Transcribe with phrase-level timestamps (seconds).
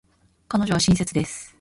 [0.47, 1.49] 彼女は親切です。